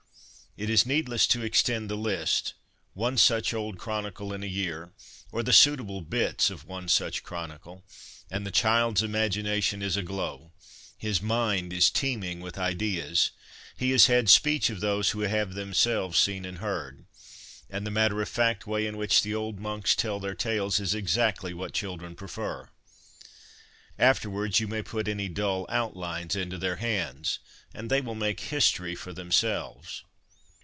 [0.57, 2.55] It is needless to extend the list;
[2.93, 4.91] one such old chronicle in a year,
[5.31, 7.85] or the suitable bits of one such chronicle,
[8.29, 10.51] and the child's imagination is aglow,
[10.97, 13.31] his mind is teeming with ideas;
[13.77, 17.05] he has had speech of those who have themselves seen and heard:
[17.69, 20.93] and the matter of fact way in which the old monks tell their tales is
[20.93, 22.69] exactly what children prefer.
[23.97, 27.39] Afterwards, you may put any dull outlines into their hands,
[27.73, 30.03] and they will make history for themselves.